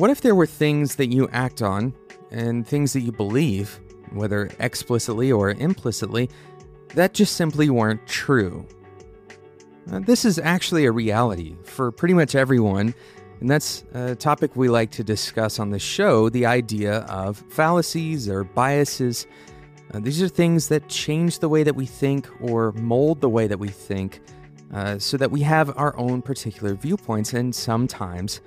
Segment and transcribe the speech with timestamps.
[0.00, 1.92] What if there were things that you act on
[2.30, 3.78] and things that you believe,
[4.14, 6.30] whether explicitly or implicitly,
[6.94, 8.66] that just simply weren't true?
[9.92, 12.94] Uh, this is actually a reality for pretty much everyone,
[13.40, 18.26] and that's a topic we like to discuss on the show the idea of fallacies
[18.26, 19.26] or biases.
[19.92, 23.46] Uh, these are things that change the way that we think or mold the way
[23.46, 24.22] that we think
[24.72, 28.40] uh, so that we have our own particular viewpoints, and sometimes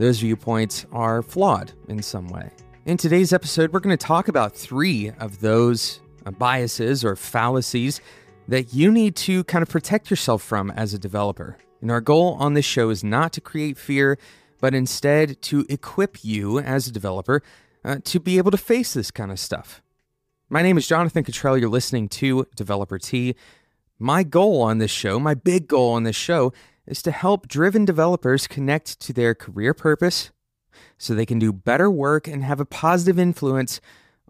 [0.00, 2.50] those viewpoints are flawed in some way.
[2.86, 8.00] In today's episode, we're going to talk about three of those uh, biases or fallacies
[8.48, 11.58] that you need to kind of protect yourself from as a developer.
[11.82, 14.16] And our goal on this show is not to create fear,
[14.58, 17.42] but instead to equip you as a developer
[17.84, 19.82] uh, to be able to face this kind of stuff.
[20.48, 21.60] My name is Jonathan Cutrell.
[21.60, 23.34] You're listening to Developer Tea.
[23.98, 26.54] My goal on this show, my big goal on this show,
[26.90, 30.30] is to help driven developers connect to their career purpose
[30.98, 33.80] so they can do better work and have a positive influence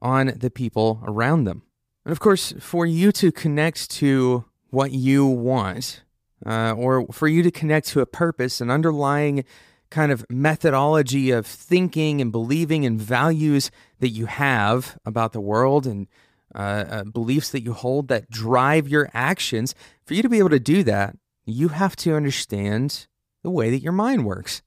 [0.02, 1.62] on the people around them.
[2.04, 6.02] And of course, for you to connect to what you want,
[6.46, 9.44] uh, or for you to connect to a purpose, an underlying
[9.90, 15.86] kind of methodology of thinking and believing and values that you have about the world
[15.86, 16.06] and
[16.54, 20.48] uh, uh, beliefs that you hold that drive your actions, for you to be able
[20.48, 23.06] to do that, you have to understand
[23.42, 24.62] the way that your mind works.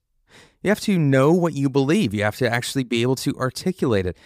[0.62, 2.14] You have to know what you believe.
[2.14, 4.16] You have to actually be able to articulate it.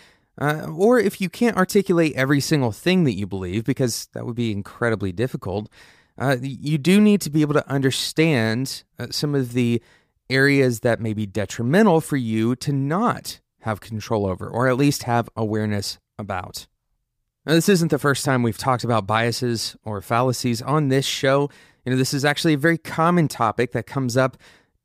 [0.41, 4.37] Uh, or if you can't articulate every single thing that you believe, because that would
[4.37, 5.69] be incredibly difficult,
[6.17, 9.83] uh, you do need to be able to understand uh, some of the
[10.31, 15.05] areas that may be detrimental for you to not have control over, or at least
[15.05, 16.67] have awareness about.
[17.45, 21.51] Now, this isn't the first time we've talked about biases or fallacies on this show.
[21.89, 24.37] You know, this is actually a very common topic that comes up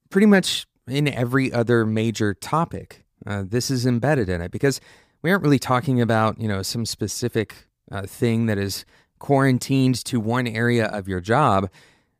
[0.09, 3.04] pretty much in every other major topic.
[3.28, 4.80] Uh, this is embedded in it because
[5.22, 8.86] we aren't really talking about, you know, some specific uh, thing that is
[9.20, 11.70] quarantined to one area of your job.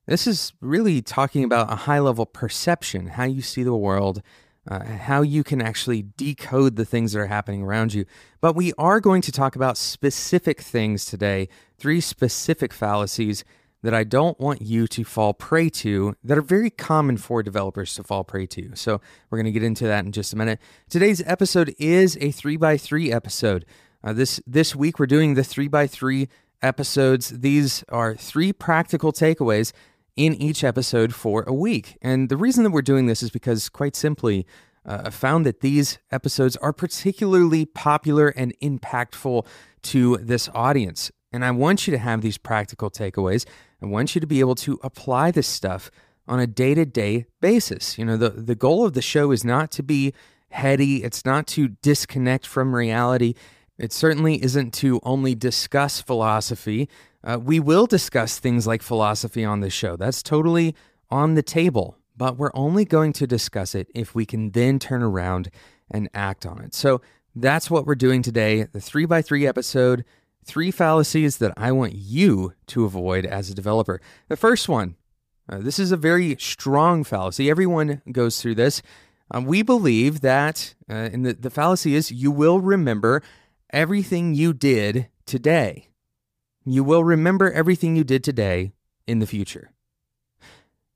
[0.06, 4.22] This is really talking about a high level perception, how you see the world,
[4.70, 8.04] uh, how you can actually decode the things that are happening around you.
[8.42, 11.48] But we are going to talk about specific things today,
[11.78, 13.46] three specific fallacies
[13.84, 17.94] that I don't want you to fall prey to that are very common for developers
[17.96, 18.76] to fall prey to.
[18.76, 20.60] So we're going to get into that in just a minute.
[20.90, 23.66] Today's episode is a three by three episode.
[24.04, 26.30] Uh, this this week we're doing the three by three
[26.62, 27.42] episodes.
[27.42, 29.74] These are three practical takeaways
[30.16, 31.98] in each episode for a week.
[32.02, 34.46] And the reason that we're doing this is because, quite simply,
[34.86, 39.46] uh, I found that these episodes are particularly popular and impactful
[39.84, 41.12] to this audience.
[41.32, 43.46] And I want you to have these practical takeaways.
[43.84, 45.92] I want you to be able to apply this stuff
[46.26, 47.98] on a day to day basis.
[47.98, 50.14] You know, the, the goal of the show is not to be
[50.50, 53.34] heady, it's not to disconnect from reality.
[53.78, 56.88] It certainly isn't to only discuss philosophy.
[57.24, 59.98] Uh, we will discuss things like philosophy on this show.
[59.98, 60.76] That's totally
[61.10, 65.04] on the table, but we're only going to discuss it if we can then turn
[65.04, 65.50] around
[65.92, 66.74] and act on it.
[66.74, 67.02] So
[67.36, 70.06] that's what we're doing today the 3x3 episode
[70.46, 74.02] three fallacies that I want you to avoid as a developer.
[74.30, 74.96] The first one
[75.50, 77.50] uh, this is a very strong fallacy.
[77.50, 78.82] Everyone goes through this.
[79.32, 83.22] Um, we believe that, uh, and the, the fallacy is you will remember
[83.72, 85.90] everything you did today.
[86.66, 88.72] You will remember everything you did today
[89.06, 89.72] in the future.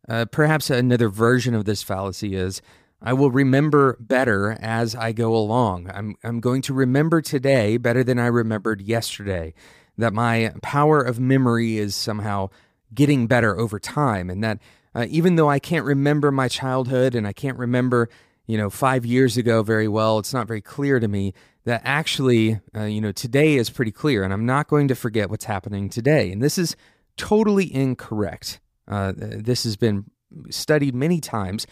[0.08, 2.62] Uh, perhaps another version of this fallacy is
[3.02, 5.90] I will remember better as I go along.
[5.94, 9.54] I'm, I'm going to remember today better than I remembered yesterday.
[9.98, 12.50] That my power of memory is somehow
[12.94, 14.30] getting better over time.
[14.30, 14.60] And that
[14.94, 18.10] uh, even though I can't remember my childhood and I can't remember,
[18.46, 21.34] you know, five years ago very well, it's not very clear to me
[21.66, 25.30] that actually, uh, you know, today is pretty clear and I'm not going to forget
[25.30, 26.32] what's happening today.
[26.32, 26.76] And this is
[27.18, 28.60] totally incorrect.
[28.88, 30.06] Uh, this has been
[30.50, 31.68] studied many times,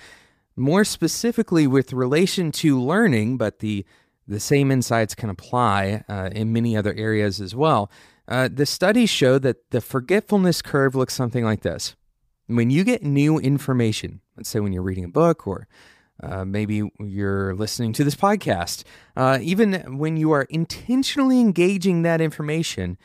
[0.56, 3.86] more specifically with relation to learning, but the
[4.28, 7.92] the same insights can apply uh, in many other areas as well.
[8.28, 11.96] Uh, the studies show that the forgetfulness curve looks something like this.
[12.48, 15.68] When you get new information, let's say when you're reading a book or
[16.24, 18.84] uh, maybe you're listening to this podcast.
[19.16, 22.98] Uh, even when you are intentionally engaging that information,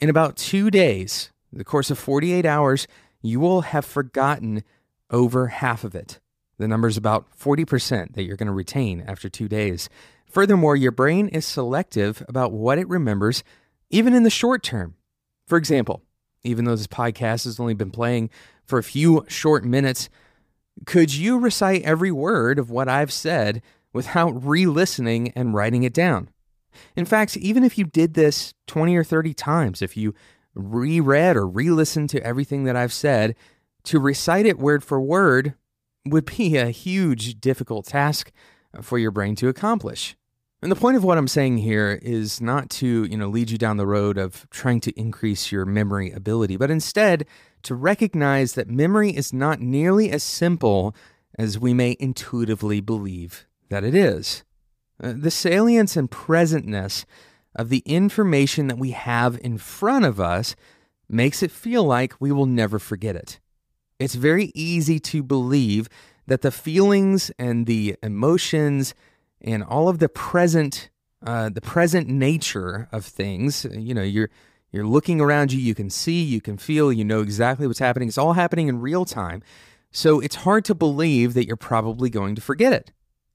[0.00, 2.86] in about two days, the course of 48 hours,
[3.22, 4.64] you will have forgotten
[5.10, 6.20] over half of it.
[6.58, 9.88] The number is about 40% that you're going to retain after two days.
[10.26, 13.42] Furthermore, your brain is selective about what it remembers,
[13.90, 14.94] even in the short term.
[15.46, 16.02] For example,
[16.42, 18.30] even though this podcast has only been playing
[18.64, 20.08] for a few short minutes,
[20.86, 23.62] could you recite every word of what I've said
[23.94, 26.28] without re listening and writing it down.
[26.96, 30.14] In fact, even if you did this 20 or 30 times, if you
[30.54, 33.34] reread or re listened to everything that I've said,
[33.84, 35.54] to recite it word for word
[36.06, 38.32] would be a huge, difficult task
[38.82, 40.16] for your brain to accomplish.
[40.62, 43.58] And the point of what I'm saying here is not to, you know, lead you
[43.58, 47.26] down the road of trying to increase your memory ability, but instead
[47.64, 50.94] to recognize that memory is not nearly as simple
[51.38, 54.42] as we may intuitively believe that it is.
[55.02, 57.04] Uh, the salience and presentness
[57.54, 60.56] of the information that we have in front of us
[61.08, 63.38] makes it feel like we will never forget it.
[63.98, 65.88] It's very easy to believe
[66.26, 68.94] that the feelings and the emotions
[69.40, 70.90] and all of the present
[71.26, 74.28] uh, the present nature of things you know you're
[74.72, 78.08] you're looking around you you can see you can feel you know exactly what's happening.
[78.08, 79.42] It's all happening in real time.
[79.90, 82.92] So it's hard to believe that you're probably going to forget it.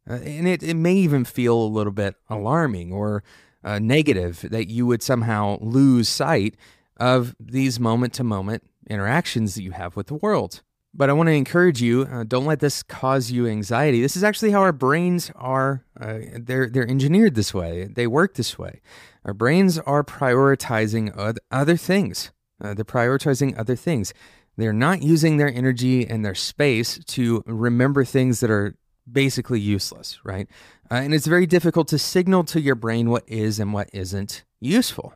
[0.08, 3.24] Uh, and it, it may even feel a little bit alarming or
[3.64, 6.56] uh, negative that you would somehow lose sight
[6.98, 10.62] of these moment to moment interactions that you have with the world
[10.94, 14.02] but I want to encourage you: uh, don't let this cause you anxiety.
[14.02, 15.86] This is actually how our brains are.
[16.00, 17.86] Uh, they're they're engineered this way.
[17.86, 18.82] They work this way.
[19.26, 22.32] Our brains are prioritizing other things.
[22.62, 24.14] Uh, they're prioritizing other things.
[24.58, 28.76] They're not using their energy and their space to remember things that are
[29.10, 30.48] basically useless, right?
[30.92, 34.44] Uh, and it's very difficult to signal to your brain what is and what isn't
[34.60, 35.14] useful.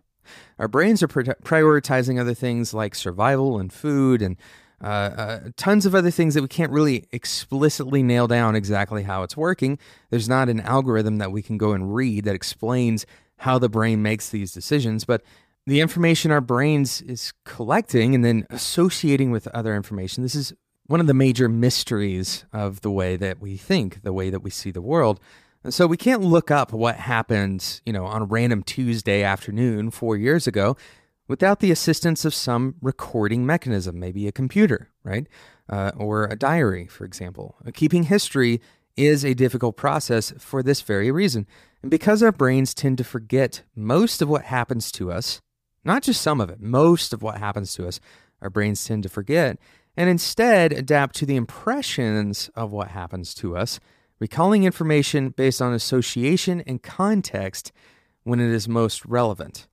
[0.59, 4.37] Our brains are prioritizing other things like survival and food and
[4.83, 9.23] uh, uh, tons of other things that we can't really explicitly nail down exactly how
[9.23, 9.79] it's working.
[10.09, 13.05] There's not an algorithm that we can go and read that explains
[13.37, 15.23] how the brain makes these decisions, but
[15.65, 20.21] the information our brains is collecting and then associating with other information.
[20.21, 20.53] This is
[20.87, 24.49] one of the major mysteries of the way that we think, the way that we
[24.49, 25.21] see the world.
[25.63, 29.91] And so we can't look up what happened, you know, on a random Tuesday afternoon
[29.91, 30.75] 4 years ago
[31.27, 35.27] without the assistance of some recording mechanism, maybe a computer, right?
[35.69, 37.55] Uh, or a diary, for example.
[37.65, 38.59] Uh, keeping history
[38.97, 41.47] is a difficult process for this very reason.
[41.81, 45.41] And because our brains tend to forget most of what happens to us,
[45.85, 47.99] not just some of it, most of what happens to us,
[48.41, 49.57] our brains tend to forget,
[49.95, 53.79] and instead adapt to the impressions of what happens to us,
[54.23, 57.73] recalling information based on association and context
[58.23, 59.67] when it is most relevant.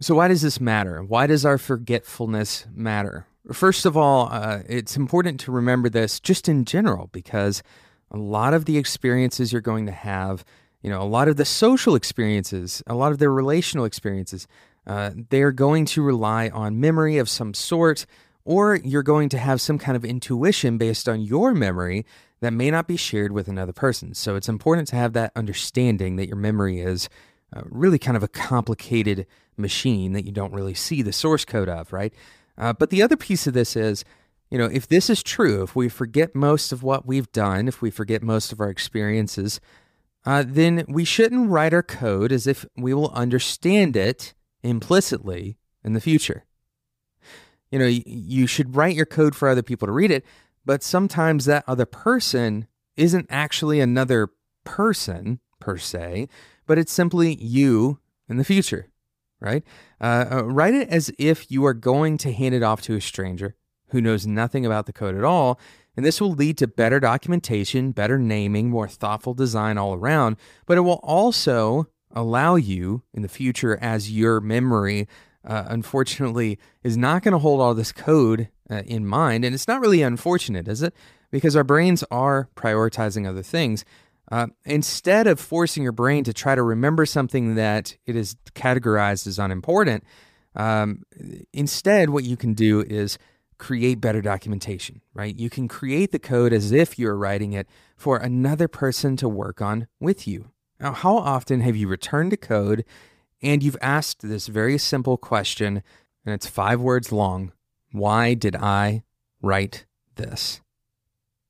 [0.00, 1.02] So, why does this matter?
[1.02, 3.26] Why does our forgetfulness matter?
[3.52, 7.62] First of all, uh, it's important to remember this just in general because
[8.10, 10.46] a lot of the experiences you're going to have,
[10.80, 14.48] you know, a lot of the social experiences, a lot of the relational experiences,
[14.86, 18.06] uh, they're going to rely on memory of some sort,
[18.44, 22.04] or you're going to have some kind of intuition based on your memory
[22.40, 24.14] that may not be shared with another person.
[24.14, 27.08] So, it's important to have that understanding that your memory is
[27.54, 29.26] uh, really kind of a complicated
[29.56, 32.14] machine that you don't really see the source code of, right?
[32.56, 34.04] Uh, but the other piece of this is,
[34.50, 37.80] you know, if this is true, if we forget most of what we've done, if
[37.80, 39.60] we forget most of our experiences,
[40.24, 45.94] uh, then we shouldn't write our code as if we will understand it implicitly in
[45.94, 46.44] the future.
[47.70, 50.24] You know, you should write your code for other people to read it,
[50.64, 54.30] but sometimes that other person isn't actually another
[54.64, 56.28] person per se,
[56.66, 57.98] but it's simply you
[58.28, 58.88] in the future,
[59.40, 59.62] right?
[60.00, 63.00] Uh, uh, write it as if you are going to hand it off to a
[63.00, 63.54] stranger
[63.90, 65.58] who knows nothing about the code at all.
[65.96, 70.36] And this will lead to better documentation, better naming, more thoughtful design all around.
[70.66, 75.08] But it will also allow you in the future, as your memory,
[75.44, 79.44] uh, unfortunately, is not going to hold all this code uh, in mind.
[79.44, 80.94] And it's not really unfortunate, is it?
[81.30, 83.84] Because our brains are prioritizing other things.
[84.30, 89.26] Uh, instead of forcing your brain to try to remember something that it is categorized
[89.26, 90.04] as unimportant,
[90.54, 91.04] um,
[91.52, 93.18] instead, what you can do is
[93.58, 95.36] create better documentation, right?
[95.36, 99.60] You can create the code as if you're writing it for another person to work
[99.60, 100.50] on with you.
[100.80, 102.84] Now, how often have you returned a code
[103.42, 105.82] and you've asked this very simple question,
[106.24, 107.52] and it's five words long
[107.92, 109.02] Why did I
[109.42, 110.60] write this?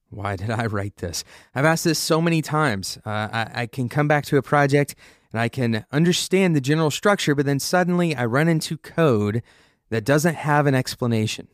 [0.09, 1.25] Why did I write this?
[1.55, 2.99] I've asked this so many times.
[3.07, 4.97] Uh, I, I can come back to a project
[5.33, 9.43] and I can understand the general structure, but then suddenly I run into code
[9.91, 11.47] that doesn't have an explanation.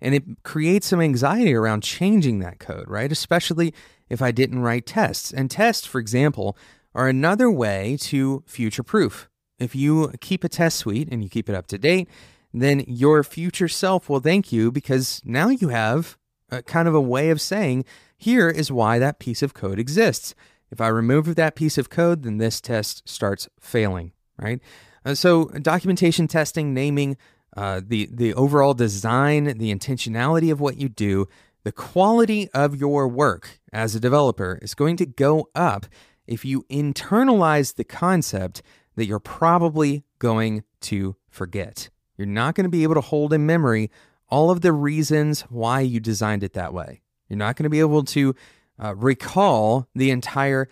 [0.00, 3.12] And it creates some anxiety around changing that code, right?
[3.12, 3.74] Especially
[4.08, 5.32] if I didn't write tests.
[5.32, 6.56] And tests, for example,
[6.94, 9.28] are another way to future proof.
[9.62, 12.08] If you keep a test suite and you keep it up to date,
[12.52, 16.18] then your future self will thank you because now you have
[16.66, 17.84] kind of a way of saying,
[18.16, 20.34] here is why that piece of code exists.
[20.70, 24.60] If I remove that piece of code, then this test starts failing, right?
[25.04, 27.16] Uh, so documentation testing, naming
[27.56, 31.26] uh, the the overall design, the intentionality of what you do,
[31.64, 35.86] the quality of your work as a developer is going to go up
[36.26, 38.62] if you internalize the concept
[38.96, 41.88] that you're probably going to forget.
[42.16, 43.90] You're not going to be able to hold in memory
[44.28, 47.02] all of the reasons why you designed it that way.
[47.28, 48.34] You're not going to be able to
[48.82, 50.68] uh, recall the entire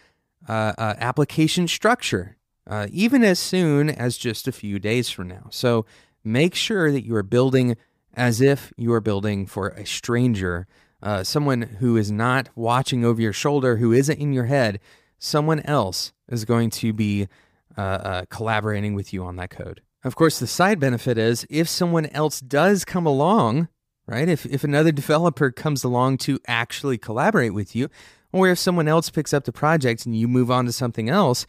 [0.48, 2.36] uh, uh, application structure,
[2.66, 5.46] uh, even as soon as just a few days from now.
[5.50, 5.86] So
[6.24, 7.76] make sure that you are building
[8.14, 10.66] as if you are building for a stranger,
[11.02, 14.80] uh, someone who is not watching over your shoulder, who isn't in your head.
[15.18, 17.28] Someone else is going to be
[17.76, 19.80] uh, collaborating with you on that code.
[20.02, 23.68] Of course, the side benefit is if someone else does come along,
[24.06, 24.28] right?
[24.28, 27.88] If, if another developer comes along to actually collaborate with you,
[28.32, 31.46] or if someone else picks up the project and you move on to something else,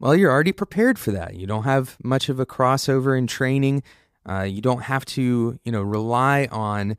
[0.00, 1.34] well, you're already prepared for that.
[1.34, 3.82] You don't have much of a crossover in training.
[4.28, 6.96] Uh, you don't have to, you know, rely on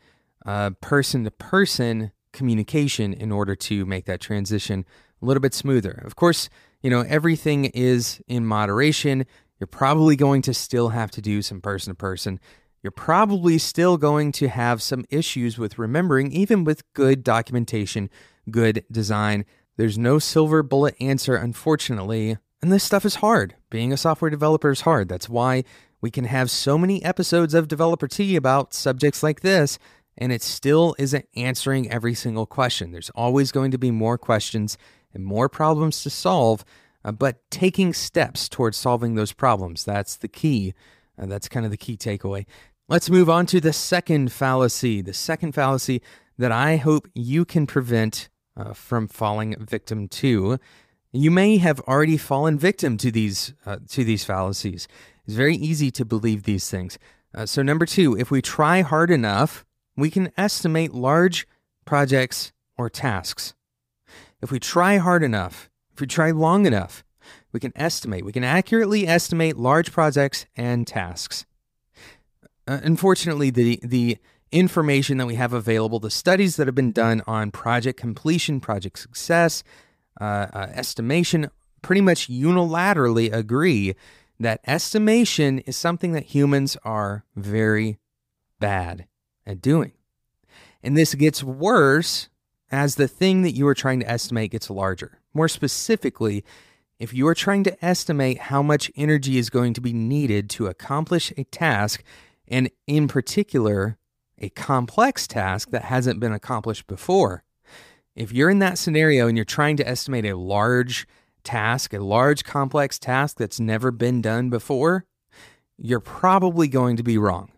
[0.81, 4.85] person to person communication in order to make that transition
[5.21, 6.01] a little bit smoother.
[6.03, 6.49] Of course,
[6.81, 9.25] you know, everything is in moderation.
[9.59, 12.39] You're probably going to still have to do some person to person.
[12.81, 18.09] You're probably still going to have some issues with remembering, even with good documentation,
[18.49, 19.45] good design.
[19.75, 22.37] There's no silver bullet answer, unfortunately.
[22.61, 23.55] And this stuff is hard.
[23.69, 25.09] Being a software developer is hard.
[25.09, 25.63] That's why
[26.01, 29.77] we can have so many episodes of Developer Tea about subjects like this,
[30.17, 32.91] and it still isn't answering every single question.
[32.91, 34.77] There's always going to be more questions
[35.13, 36.63] and more problems to solve
[37.03, 39.85] uh, but taking steps towards solving those problems.
[39.85, 40.73] That's the key.
[41.17, 42.45] Uh, that's kind of the key takeaway.
[42.87, 45.01] Let's move on to the second fallacy.
[45.01, 46.01] The second fallacy
[46.37, 50.59] that I hope you can prevent uh, from falling victim to.
[51.11, 54.87] You may have already fallen victim to these uh, to these fallacies.
[55.25, 56.97] It's very easy to believe these things.
[57.33, 61.47] Uh, so number two, if we try hard enough, we can estimate large
[61.85, 63.53] projects or tasks.
[64.41, 67.03] If we try hard enough, if we try long enough,
[67.51, 71.45] we can estimate, we can accurately estimate large projects and tasks.
[72.67, 74.17] Uh, unfortunately, the, the
[74.51, 78.99] information that we have available, the studies that have been done on project completion, project
[78.99, 79.63] success,
[80.21, 81.49] uh, uh, estimation,
[81.81, 83.95] pretty much unilaterally agree
[84.39, 87.97] that estimation is something that humans are very
[88.59, 89.07] bad
[89.45, 89.91] at doing.
[90.81, 92.29] And this gets worse
[92.71, 95.19] as the thing that you are trying to estimate gets larger.
[95.33, 96.43] More specifically,
[96.99, 100.67] if you are trying to estimate how much energy is going to be needed to
[100.67, 102.03] accomplish a task,
[102.47, 103.97] and in particular,
[104.37, 107.43] a complex task that hasn't been accomplished before,
[108.15, 111.07] if you're in that scenario and you're trying to estimate a large
[111.43, 115.05] task, a large complex task that's never been done before,
[115.77, 117.51] you're probably going to be wrong.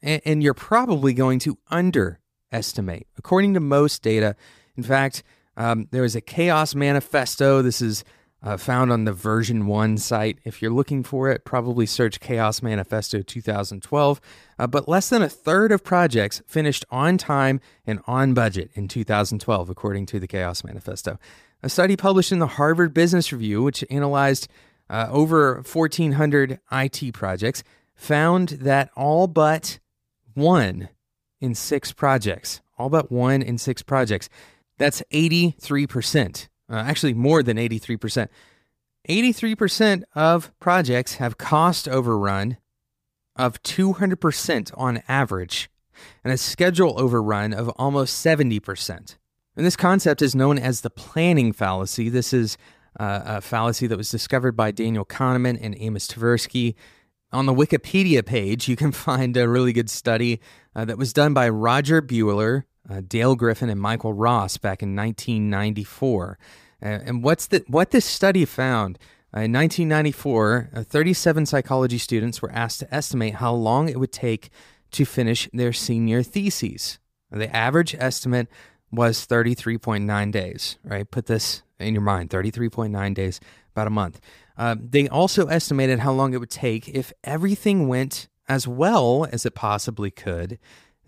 [0.00, 1.58] And, you're probably going to
[2.50, 3.06] underestimate.
[3.16, 4.36] According to most data,
[4.76, 5.22] in fact,
[5.56, 7.62] um, there is a Chaos Manifesto.
[7.62, 8.04] This is
[8.42, 10.38] uh, found on the VersionOne site.
[10.44, 14.20] If you're looking for it, probably search Chaos Manifesto 2012.
[14.58, 18.86] Uh, but less than a third of projects finished on time and on budget in
[18.86, 21.18] 2012, according to the Chaos Manifesto.
[21.62, 24.46] A study published in the Harvard Business Review, which analyzed
[24.88, 27.64] uh, over 1,400 IT projects,
[27.96, 29.80] found that all but
[30.34, 30.88] one
[31.40, 34.28] in six projects, all but one in six projects,
[34.76, 38.28] that's 83%, uh, actually more than 83%.
[39.08, 42.58] 83% of projects have cost overrun
[43.36, 45.70] of 200% on average
[46.22, 49.16] and a schedule overrun of almost 70%.
[49.56, 52.08] And this concept is known as the planning fallacy.
[52.08, 52.56] This is
[53.00, 56.74] uh, a fallacy that was discovered by Daniel Kahneman and Amos Tversky.
[57.32, 60.40] On the Wikipedia page, you can find a really good study
[60.78, 64.94] uh, that was done by Roger Buehler, uh, Dale Griffin and Michael Ross back in
[64.94, 66.38] 1994.
[66.80, 68.96] Uh, and what's the, what this study found
[69.36, 74.12] uh, in 1994, uh, 37 psychology students were asked to estimate how long it would
[74.12, 74.50] take
[74.92, 77.00] to finish their senior theses.
[77.32, 78.46] The average estimate
[78.92, 81.10] was 33.9 days, right?
[81.10, 83.40] Put this in your mind 33.9 days,
[83.72, 84.20] about a month.
[84.56, 89.44] Uh, they also estimated how long it would take if everything went as well as
[89.44, 90.58] it possibly could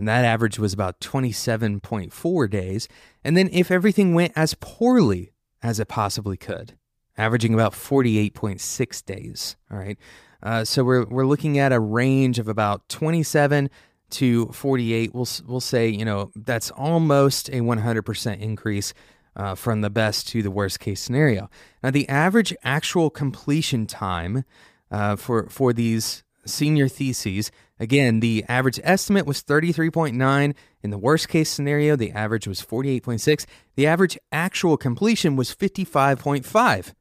[0.01, 2.89] and that average was about 27.4 days.
[3.23, 6.79] And then if everything went as poorly as it possibly could,
[7.19, 9.57] averaging about 48.6 days.
[9.71, 9.99] All right.
[10.43, 13.69] Uh, so we're, we're looking at a range of about 27
[14.13, 15.15] to 48.
[15.15, 18.95] We'll, we'll say, you know, that's almost a 100% increase
[19.37, 21.51] uh, from the best to the worst case scenario.
[21.83, 24.47] Now, the average actual completion time
[24.91, 30.55] uh, for for these senior theses, again, the average estimate was 33.9.
[30.83, 33.47] In the worst case scenario, the average was 48.6.
[33.77, 36.95] The average actual completion was 55.5,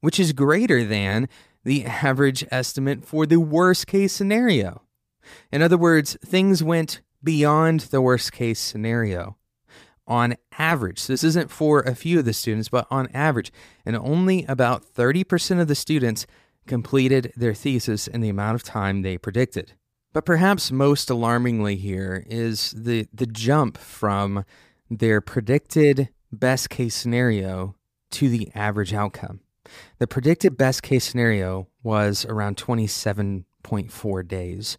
[0.00, 1.28] which is greater than
[1.64, 4.82] the average estimate for the worst case scenario.
[5.52, 9.36] In other words, things went beyond the worst case scenario
[10.06, 11.06] on average.
[11.06, 13.52] This isn't for a few of the students, but on average.
[13.84, 16.26] And only about 30% of the students
[16.68, 19.72] completed their thesis in the amount of time they predicted.
[20.12, 24.44] But perhaps most alarmingly here is the, the jump from
[24.90, 27.74] their predicted best case scenario
[28.10, 29.40] to the average outcome.
[29.98, 34.78] The predicted best case scenario was around 27.4 days,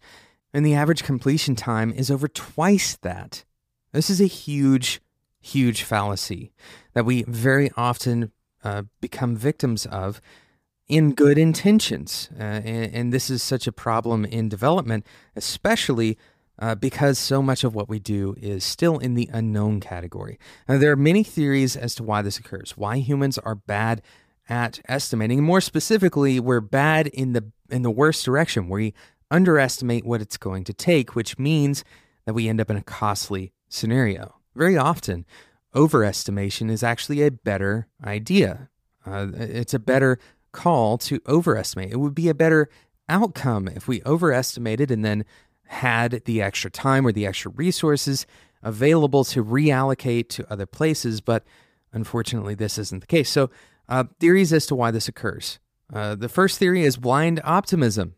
[0.52, 3.44] and the average completion time is over twice that.
[3.92, 5.00] This is a huge
[5.40, 6.52] huge fallacy
[6.92, 8.30] that we very often
[8.62, 10.20] uh, become victims of
[10.90, 12.28] in good intentions.
[12.38, 15.06] Uh, and, and, this is such a problem in development,
[15.36, 16.18] especially
[16.58, 20.38] uh, because so much of what we do is still in the unknown category.
[20.68, 24.02] Now, there are many theories as to why this occurs, why humans are bad
[24.48, 25.44] at estimating.
[25.44, 28.92] More specifically, we're bad in the in the worst direction, we
[29.30, 31.84] underestimate what it's going to take, which means
[32.26, 34.34] that we end up in a costly scenario.
[34.56, 35.24] Very often,
[35.72, 38.70] overestimation is actually a better idea.
[39.06, 40.18] Uh, it's a better
[40.52, 41.92] call to overestimate.
[41.92, 42.68] It would be a better
[43.08, 45.24] outcome if we overestimated and then
[45.66, 48.26] had the extra time or the extra resources
[48.62, 51.20] available to reallocate to other places.
[51.20, 51.44] But
[51.92, 53.30] unfortunately, this isn't the case.
[53.30, 53.50] So,
[53.88, 55.58] uh, theories as to why this occurs.
[55.92, 58.14] Uh, the first theory is blind optimism.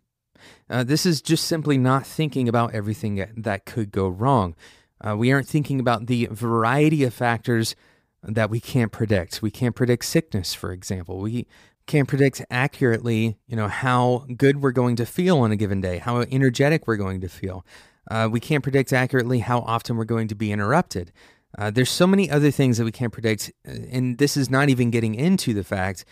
[0.68, 4.54] Uh, this is just simply not thinking about everything that could go wrong.
[5.00, 7.74] Uh, we aren't thinking about the variety of factors
[8.22, 9.42] that we can't predict.
[9.42, 11.18] We can't predict sickness, for example.
[11.18, 11.46] We
[11.86, 15.98] can't predict accurately, you know, how good we're going to feel on a given day,
[15.98, 17.64] how energetic we're going to feel.
[18.10, 21.12] Uh, we can't predict accurately how often we're going to be interrupted.
[21.58, 24.68] Uh, there's so many other things that we can't predict, uh, and this is not
[24.68, 26.04] even getting into the fact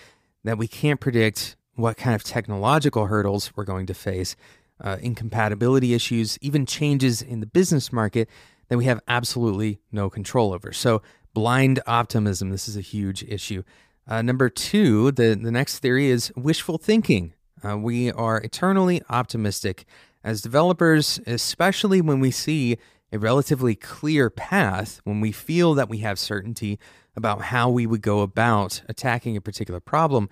[0.44, 4.36] that we can't predict what kind of technological hurdles we're going to face,
[4.82, 8.28] uh, incompatibility issues, even changes in the business market
[8.68, 10.72] that we have absolutely no control over.
[10.72, 13.62] So, blind optimism, this is a huge issue.
[14.10, 17.32] Uh, number two, the, the next theory is wishful thinking.
[17.62, 19.84] Uh, we are eternally optimistic
[20.24, 22.76] as developers, especially when we see
[23.12, 26.76] a relatively clear path, when we feel that we have certainty
[27.14, 30.28] about how we would go about attacking a particular problem,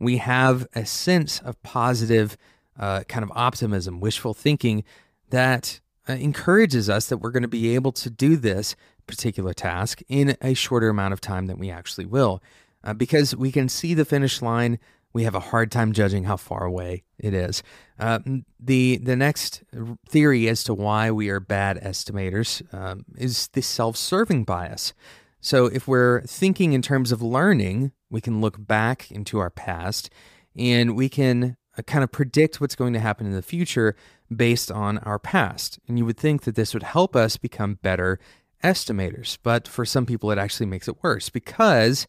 [0.00, 2.36] we have a sense of positive
[2.80, 4.82] uh, kind of optimism, wishful thinking
[5.28, 8.74] that uh, encourages us that we're going to be able to do this
[9.06, 12.42] particular task in a shorter amount of time than we actually will.
[12.82, 14.78] Uh, because we can see the finish line,
[15.12, 17.62] we have a hard time judging how far away it is.
[17.98, 18.20] Uh,
[18.58, 19.62] the the next
[20.08, 24.94] theory as to why we are bad estimators um, is the self-serving bias.
[25.40, 30.10] So if we're thinking in terms of learning, we can look back into our past
[30.56, 33.96] and we can uh, kind of predict what's going to happen in the future
[34.34, 35.78] based on our past.
[35.88, 38.18] And you would think that this would help us become better
[38.62, 39.38] estimators.
[39.42, 42.06] But for some people, it actually makes it worse because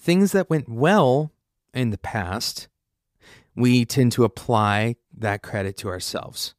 [0.00, 1.32] things that went well
[1.74, 2.68] in the past,
[3.54, 6.54] we tend to apply that credit to ourselves.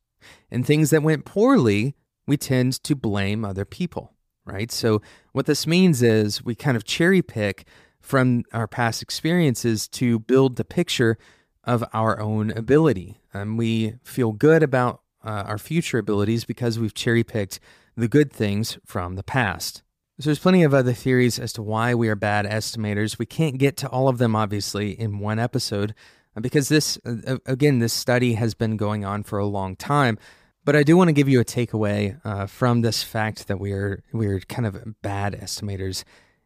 [0.51, 1.95] And things that went poorly,
[2.27, 4.13] we tend to blame other people,
[4.45, 4.71] right?
[4.71, 5.01] So,
[5.32, 7.65] what this means is we kind of cherry pick
[7.99, 11.17] from our past experiences to build the picture
[11.63, 13.21] of our own ability.
[13.34, 17.60] And we feel good about uh, our future abilities because we've cherry picked
[17.95, 19.84] the good things from the past.
[20.21, 23.17] So there's plenty of other theories as to why we are bad estimators.
[23.17, 25.95] We can't get to all of them, obviously, in one episode
[26.38, 30.19] uh, because this, uh, again, this study has been going on for a long time.
[30.63, 34.03] But I do want to give you a takeaway uh, from this fact that we're
[34.13, 36.03] we're kind of bad estimators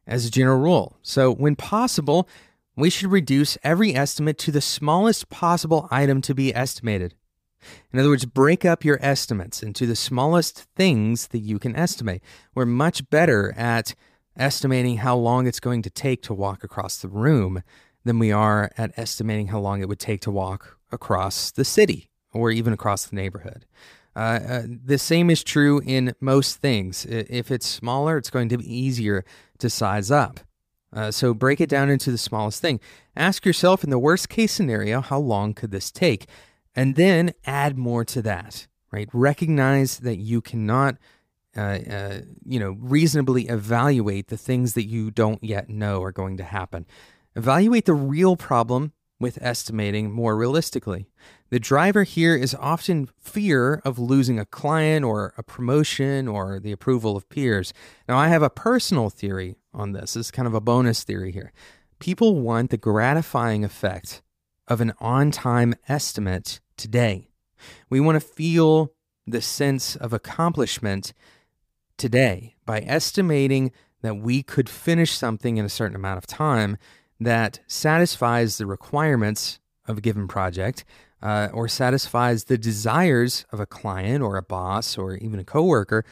[0.07, 0.97] as a general rule.
[1.01, 2.29] So when possible,
[2.77, 7.13] we should reduce every estimate to the smallest possible item to be estimated.
[7.91, 12.21] In other words, break up your estimates into the smallest things that you can estimate.
[12.54, 13.95] We're much better at
[14.38, 17.63] estimating how long it's going to take to walk across the room
[18.04, 22.10] than we are at estimating how long it would take to walk across the city
[22.34, 23.65] or even across the neighborhood.
[24.15, 27.06] Uh, uh, the same is true in most things.
[27.06, 29.25] If it's smaller, it's going to be easier
[29.60, 30.39] to size up.
[30.93, 32.80] Uh, so break it down into the smallest thing.
[33.17, 36.28] Ask yourself in the worst case scenario, how long could this take?
[36.75, 39.09] And then add more to that, right?
[39.13, 40.97] Recognize that you cannot
[41.57, 46.35] uh, uh, you know, reasonably evaluate the things that you don't yet know are going
[46.35, 46.85] to happen.
[47.33, 51.07] Evaluate the real problem with estimating more realistically.
[51.49, 56.73] The driver here is often fear of losing a client or a promotion or the
[56.73, 57.73] approval of peers.
[58.09, 60.15] Now, I have a personal theory on this.
[60.15, 61.53] This is kind of a bonus theory here.
[61.99, 64.21] People want the gratifying effect
[64.67, 67.30] of an on time estimate today.
[67.89, 68.93] We want to feel
[69.25, 71.13] the sense of accomplishment
[71.97, 76.78] today by estimating that we could finish something in a certain amount of time
[77.19, 80.84] that satisfies the requirements of a given project
[81.21, 86.06] uh, or satisfies the desires of a client or a boss or even a coworker,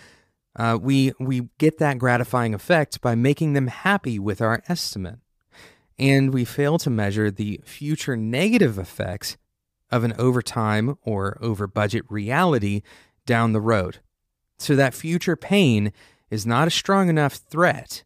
[0.55, 5.19] uh, we we get that gratifying effect by making them happy with our estimate,
[5.99, 9.37] and we fail to measure the future negative effects
[9.91, 12.81] of an overtime or over budget reality
[13.25, 13.99] down the road.
[14.57, 15.91] So that future pain
[16.29, 18.03] is not a strong enough threat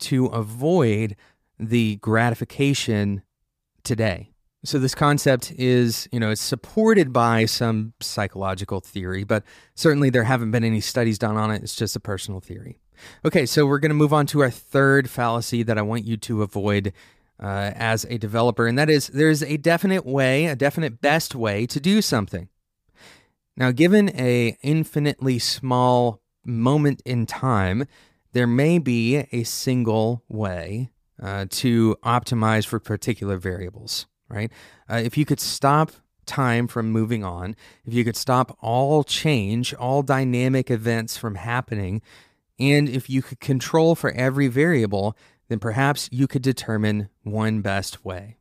[0.00, 1.16] to avoid
[1.58, 3.22] the gratification
[3.84, 4.30] today.
[4.64, 9.44] So this concept is, you know, it's supported by some psychological theory, but
[9.76, 11.62] certainly there haven't been any studies done on it.
[11.62, 12.80] It's just a personal theory.
[13.24, 16.16] Okay, so we're going to move on to our third fallacy that I want you
[16.16, 16.92] to avoid
[17.40, 21.66] uh, as a developer, and that is there's a definite way, a definite best way
[21.66, 22.48] to do something.
[23.56, 27.86] Now, given a infinitely small moment in time,
[28.32, 34.52] there may be a single way uh, to optimize for particular variables, right?
[34.88, 35.90] Uh, if you could stop
[36.26, 42.00] time from moving on, if you could stop all change, all dynamic events from happening,
[42.60, 45.16] and if you could control for every variable,
[45.48, 48.36] then perhaps you could determine one best way.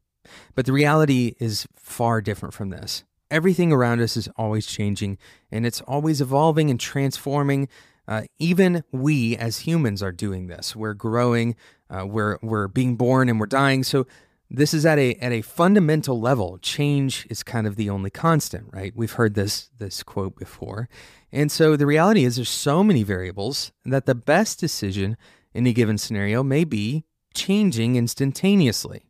[0.55, 3.03] But the reality is far different from this.
[3.29, 5.17] Everything around us is always changing
[5.51, 7.67] and it's always evolving and transforming.
[8.07, 10.75] Uh, even we as humans are doing this.
[10.75, 11.55] We're growing,
[11.89, 13.83] uh, we're we're being born, and we're dying.
[13.83, 14.07] So
[14.49, 16.57] this is at a at a fundamental level.
[16.59, 18.93] Change is kind of the only constant, right?
[18.95, 20.87] We've heard this this quote before,
[21.33, 25.17] and so the reality is there's so many variables that the best decision
[25.53, 29.03] in a given scenario may be changing instantaneously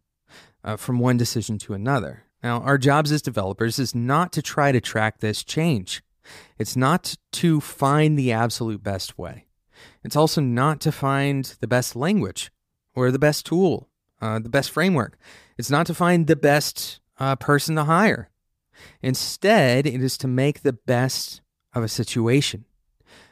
[0.64, 2.24] uh, from one decision to another.
[2.44, 6.04] Now, our jobs as developers is not to try to track this change.
[6.58, 9.46] It's not to find the absolute best way.
[10.04, 12.52] It's also not to find the best language
[12.96, 13.90] or the best tool,
[14.22, 15.18] uh, the best framework.
[15.58, 18.30] It's not to find the best uh, person to hire.
[19.02, 21.42] Instead, it is to make the best
[21.74, 22.66] of a situation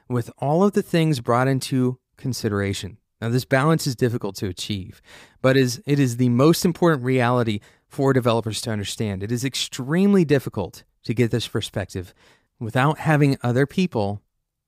[0.08, 2.98] with all of the things brought into consideration.
[3.22, 5.02] Now, this balance is difficult to achieve,
[5.42, 9.24] but is, it is the most important reality for developers to understand.
[9.24, 12.14] It is extremely difficult to get this perspective
[12.60, 14.22] without having other people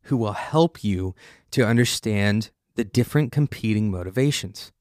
[0.04, 1.14] who will help you
[1.52, 4.72] to understand the different competing motivations.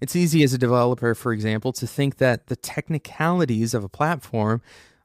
[0.00, 4.62] It's easy as a developer, for example, to think that the technicalities of a platform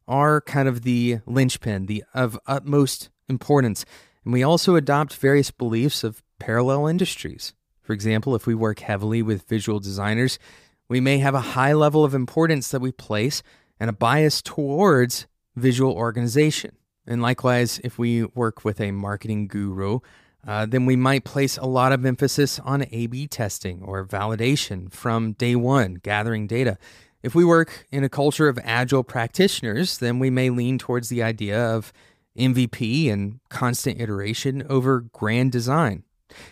[0.08, 3.86] are kind of the linchpin, the of utmost importance.
[4.24, 7.54] And we also adopt various beliefs of parallel industries.
[7.82, 10.40] For example, if we work heavily with visual designers,
[10.88, 13.44] we may have a high level of importance that we place
[13.80, 16.76] and a bias towards visual organization.
[17.08, 20.00] And likewise, if we work with a marketing guru,
[20.48, 24.92] uh, then we might place a lot of emphasis on A B testing or validation
[24.92, 26.78] from day one, gathering data.
[27.24, 31.24] If we work in a culture of agile practitioners, then we may lean towards the
[31.24, 31.92] idea of
[32.38, 36.04] MVP and constant iteration over grand design.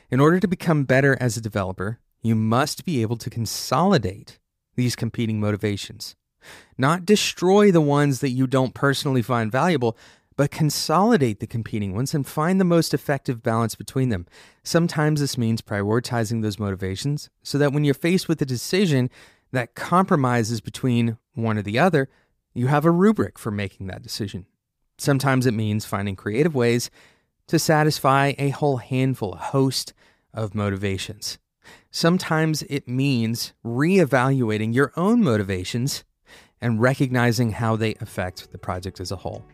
[0.09, 4.39] In order to become better as a developer, you must be able to consolidate
[4.75, 6.15] these competing motivations,
[6.77, 9.97] not destroy the ones that you don't personally find valuable,
[10.35, 14.25] but consolidate the competing ones and find the most effective balance between them.
[14.63, 19.09] Sometimes this means prioritizing those motivations so that when you're faced with a decision
[19.51, 22.09] that compromises between one or the other,
[22.53, 24.47] you have a rubric for making that decision.
[24.97, 26.89] Sometimes it means finding creative ways
[27.47, 29.93] to satisfy a whole handful, a host
[30.33, 31.37] of motivations.
[31.91, 36.03] Sometimes it means reevaluating your own motivations
[36.61, 39.45] and recognizing how they affect the project as a whole.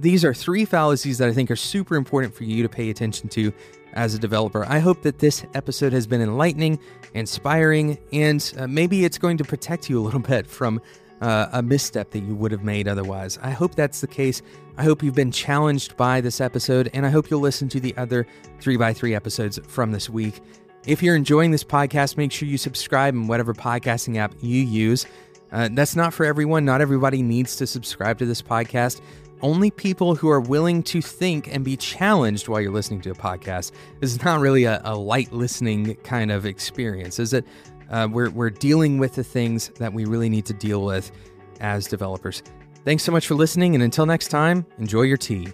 [0.00, 3.28] These are three fallacies that I think are super important for you to pay attention
[3.30, 3.52] to
[3.94, 4.64] as a developer.
[4.66, 6.78] I hope that this episode has been enlightening,
[7.14, 10.80] inspiring, and uh, maybe it's going to protect you a little bit from
[11.22, 13.38] uh, a misstep that you would have made otherwise.
[13.42, 14.42] I hope that's the case.
[14.76, 17.96] I hope you've been challenged by this episode, and I hope you'll listen to the
[17.96, 18.26] other
[18.60, 20.40] 3x3 episodes from this week.
[20.84, 25.06] If you're enjoying this podcast, make sure you subscribe in whatever podcasting app you use.
[25.52, 26.64] Uh, that's not for everyone.
[26.64, 29.00] Not everybody needs to subscribe to this podcast.
[29.42, 33.14] only people who are willing to think and be challenged while you're listening to a
[33.14, 33.72] podcast.
[34.00, 37.44] This is not really a, a light listening kind of experience, is it?
[37.92, 41.12] Uh, we're, we're dealing with the things that we really need to deal with
[41.60, 42.42] as developers.
[42.84, 45.48] Thanks so much for listening, and until next time, enjoy your tea.